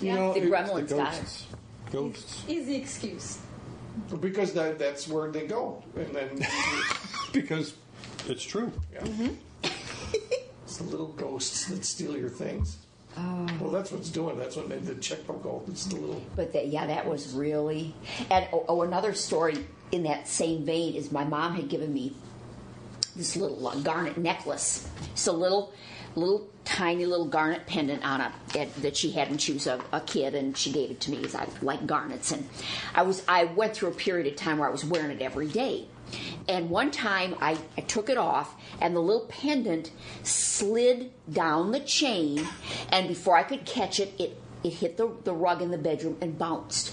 You 0.00 0.12
know, 0.14 0.32
the 0.34 0.42
it- 0.42 0.50
gremlins 0.50 0.88
The 0.88 0.94
got 0.96 1.14
it. 1.14 1.20
ghosts. 1.20 1.46
Ghosts. 1.90 2.44
Easy 2.46 2.76
excuse. 2.76 3.38
because 4.20 4.52
that, 4.52 4.78
that's 4.78 5.08
where 5.08 5.30
they 5.32 5.46
go. 5.46 5.82
And 5.96 6.14
then 6.14 6.46
Because 7.32 7.74
it's 8.28 8.42
true. 8.44 8.70
Mm-hmm. 8.94 9.28
It's 10.74 10.82
the 10.82 10.90
little 10.90 11.12
ghosts 11.12 11.66
that 11.66 11.84
steal 11.84 12.16
your 12.16 12.28
things. 12.28 12.78
Oh. 13.16 13.46
Well, 13.60 13.70
that's 13.70 13.92
what's 13.92 14.08
doing. 14.08 14.36
That's 14.36 14.56
what 14.56 14.68
made 14.68 14.84
the 14.84 14.96
checkbook 14.96 15.40
go. 15.44 15.62
It's 15.68 15.84
the 15.84 15.94
little. 15.94 16.20
But 16.34 16.52
that, 16.52 16.66
yeah, 16.66 16.84
that 16.84 17.06
was 17.06 17.32
really. 17.32 17.94
And 18.28 18.48
oh, 18.52 18.64
oh, 18.66 18.82
another 18.82 19.14
story 19.14 19.64
in 19.92 20.02
that 20.02 20.26
same 20.26 20.64
vein 20.64 20.96
is 20.96 21.12
my 21.12 21.22
mom 21.22 21.54
had 21.54 21.68
given 21.68 21.94
me 21.94 22.16
this 23.14 23.36
little 23.36 23.68
uh, 23.68 23.76
garnet 23.82 24.18
necklace. 24.18 24.88
It's 25.12 25.28
a 25.28 25.32
little, 25.32 25.72
little 26.16 26.48
tiny 26.64 27.06
little 27.06 27.26
garnet 27.26 27.68
pendant 27.68 28.04
on 28.04 28.32
it 28.56 28.74
that 28.82 28.96
she 28.96 29.12
had 29.12 29.28
when 29.28 29.38
she 29.38 29.52
was 29.52 29.68
a, 29.68 29.80
a 29.92 30.00
kid, 30.00 30.34
and 30.34 30.56
she 30.56 30.72
gave 30.72 30.90
it 30.90 31.00
to 31.02 31.12
me 31.12 31.18
because 31.18 31.36
I 31.36 31.46
like 31.62 31.86
garnets. 31.86 32.32
And 32.32 32.48
I 32.96 33.02
was 33.02 33.22
I 33.28 33.44
went 33.44 33.76
through 33.76 33.90
a 33.90 33.94
period 33.94 34.26
of 34.26 34.34
time 34.34 34.58
where 34.58 34.68
I 34.68 34.72
was 34.72 34.84
wearing 34.84 35.12
it 35.12 35.22
every 35.22 35.46
day. 35.46 35.86
And 36.48 36.70
one 36.70 36.90
time 36.90 37.34
I, 37.40 37.58
I 37.76 37.80
took 37.82 38.08
it 38.10 38.18
off, 38.18 38.54
and 38.80 38.94
the 38.94 39.00
little 39.00 39.26
pendant 39.26 39.90
slid 40.22 41.10
down 41.30 41.72
the 41.72 41.80
chain, 41.80 42.46
and 42.90 43.08
before 43.08 43.36
I 43.36 43.42
could 43.42 43.64
catch 43.64 43.98
it, 44.00 44.12
it, 44.18 44.36
it 44.62 44.74
hit 44.74 44.96
the, 44.96 45.10
the 45.24 45.32
rug 45.32 45.62
in 45.62 45.70
the 45.70 45.78
bedroom 45.78 46.16
and 46.20 46.38
bounced. 46.38 46.92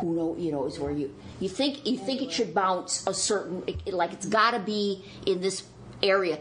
who 0.00 0.14
know 0.14 0.36
you 0.38 0.50
know 0.50 0.66
is 0.66 0.78
where 0.78 0.92
you 0.92 1.14
you 1.40 1.48
think 1.48 1.86
you 1.86 1.98
think 1.98 2.22
it 2.22 2.32
should 2.32 2.54
bounce 2.54 3.06
a 3.06 3.12
certain 3.12 3.62
like 3.86 4.12
it's 4.12 4.26
got 4.26 4.52
to 4.52 4.58
be 4.58 5.04
in 5.26 5.40
this 5.40 5.64
area 6.02 6.38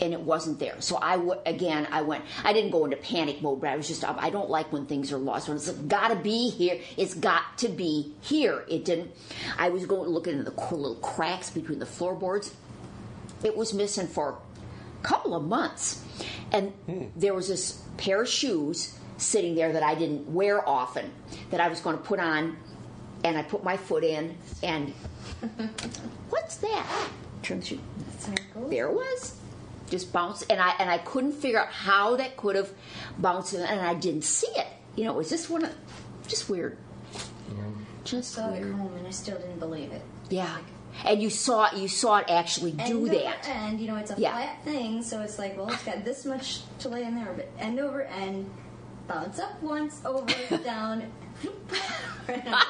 and 0.00 0.12
it 0.12 0.20
wasn't 0.20 0.58
there. 0.58 0.80
So 0.80 0.98
i 1.00 1.16
w- 1.16 1.40
again 1.46 1.88
i 1.90 2.02
went 2.02 2.24
i 2.44 2.52
didn't 2.52 2.70
go 2.70 2.84
into 2.84 2.96
panic 2.96 3.42
mode 3.42 3.60
but 3.60 3.70
i 3.70 3.76
was 3.76 3.88
just 3.88 4.04
i 4.04 4.30
don't 4.30 4.50
like 4.50 4.72
when 4.72 4.86
things 4.86 5.12
are 5.12 5.18
lost. 5.18 5.48
When 5.48 5.56
it's 5.56 5.70
got 5.70 6.08
to 6.08 6.16
be 6.16 6.50
here 6.50 6.80
it's 6.96 7.14
got 7.14 7.58
to 7.58 7.68
be 7.68 8.14
here. 8.20 8.64
It 8.68 8.84
didn't 8.84 9.10
i 9.58 9.68
was 9.68 9.86
going 9.86 10.08
looking 10.10 10.38
into 10.38 10.50
the 10.50 10.74
little 10.74 10.96
cracks 10.96 11.50
between 11.50 11.78
the 11.78 11.86
floorboards. 11.86 12.54
It 13.42 13.56
was 13.56 13.72
missing 13.72 14.08
for 14.08 14.38
a 15.00 15.06
couple 15.06 15.34
of 15.34 15.44
months. 15.44 16.04
And 16.50 16.70
hmm. 16.86 17.04
there 17.14 17.34
was 17.34 17.48
this 17.48 17.82
pair 17.96 18.22
of 18.22 18.28
shoes 18.28 18.98
sitting 19.16 19.54
there 19.54 19.72
that 19.72 19.82
i 19.82 19.94
didn't 19.94 20.32
wear 20.32 20.66
often 20.68 21.10
that 21.50 21.60
i 21.60 21.68
was 21.68 21.80
going 21.80 21.96
to 21.96 22.02
put 22.02 22.20
on 22.20 22.56
and 23.24 23.36
I 23.36 23.42
put 23.42 23.64
my 23.64 23.76
foot 23.76 24.04
in, 24.04 24.36
and 24.62 24.92
what's 26.30 26.56
that? 26.56 27.08
Turn 27.42 27.60
the 27.60 27.66
shoe. 27.66 27.80
There 28.68 28.86
it 28.86 28.94
was, 28.94 29.36
just 29.90 30.12
bounced, 30.12 30.44
and 30.50 30.60
I 30.60 30.74
and 30.78 30.90
I 30.90 30.98
couldn't 30.98 31.32
figure 31.32 31.60
out 31.60 31.68
how 31.68 32.16
that 32.16 32.36
could 32.36 32.56
have 32.56 32.70
bounced, 33.18 33.52
and 33.54 33.64
I 33.80 33.94
didn't 33.94 34.24
see 34.24 34.48
it. 34.56 34.66
You 34.96 35.04
know, 35.04 35.12
it 35.12 35.16
was 35.16 35.28
just 35.30 35.48
one 35.50 35.64
of, 35.64 35.74
just 36.26 36.48
weird, 36.48 36.76
just 38.04 38.32
Saw 38.32 38.48
it 38.52 38.60
weird. 38.62 38.74
home 38.74 38.94
and 38.96 39.06
I 39.06 39.10
still 39.10 39.36
didn't 39.38 39.58
believe 39.60 39.92
it. 39.92 40.02
Yeah, 40.30 40.56
and 41.04 41.22
you 41.22 41.30
saw 41.30 41.66
it, 41.66 41.76
you 41.78 41.88
saw 41.88 42.18
it 42.18 42.26
actually 42.28 42.72
do 42.72 42.82
end 42.82 42.92
over 42.94 43.08
that. 43.10 43.48
And 43.48 43.80
you 43.80 43.86
know, 43.86 43.96
it's 43.96 44.10
a 44.10 44.14
Yeah. 44.18 44.32
flat 44.32 44.64
thing, 44.64 45.02
so 45.02 45.20
it's 45.20 45.38
like, 45.38 45.56
well, 45.56 45.68
it's 45.70 45.84
got 45.84 46.04
this 46.04 46.24
much 46.24 46.60
to 46.80 46.88
lay 46.88 47.04
in 47.04 47.14
there, 47.14 47.32
but 47.36 47.48
end 47.58 47.78
over 47.78 48.02
end, 48.02 48.50
bounce 49.06 49.38
up 49.38 49.62
once, 49.62 50.00
over, 50.04 50.26
down, 50.64 51.10
right 52.28 52.46
under. 52.46 52.58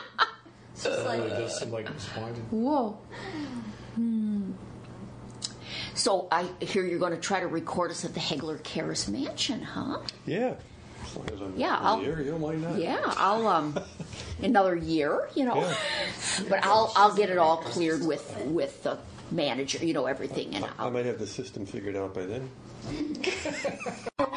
It's 0.75 0.85
just 0.85 0.99
Really 1.07 1.19
like, 1.19 1.31
does 1.31 1.59
seem 1.59 1.71
like 1.73 1.87
it 1.87 1.95
was 1.95 2.07
haunted. 2.07 2.45
Whoa. 2.53 2.97
So 5.99 6.29
I 6.31 6.45
hear 6.61 6.85
you're 6.85 7.01
going 7.01 7.13
to 7.13 7.19
try 7.21 7.41
to 7.41 7.49
record 7.49 7.91
us 7.91 8.05
at 8.05 8.15
the 8.15 8.21
Hegeler 8.21 8.63
Carus 8.63 9.09
Mansion, 9.09 9.61
huh? 9.61 9.99
Yeah. 10.27 10.55
As 11.05 11.17
long 11.17 11.29
as 11.33 11.41
I'm 11.43 11.55
Yeah, 11.57 11.77
I'll- 11.81 12.01
the 12.01 12.07
area, 12.07 12.37
why 12.37 12.55
not? 12.55 12.79
Yeah, 12.79 13.01
I'll 13.05 13.47
um 13.49 13.79
another 14.43 14.77
year, 14.77 15.29
you 15.35 15.45
know. 15.45 15.57
Yeah. 15.57 15.75
But 16.49 16.65
I'll 16.65 16.93
I'll 16.95 17.15
get 17.15 17.31
it 17.31 17.39
all 17.39 17.57
cleared 17.59 18.05
with 18.07 18.37
with 18.47 18.83
the 18.85 18.99
manager, 19.33 19.85
you 19.85 19.93
know, 19.93 20.07
everything 20.07 20.55
and 20.55 20.65
I 20.65 20.69
I'll 20.79 20.91
might 20.93 21.05
have 21.07 21.19
the 21.19 21.27
system 21.27 21.67
figured 21.67 21.97
out 21.97 22.15
by 22.15 22.27
then. 22.27 22.49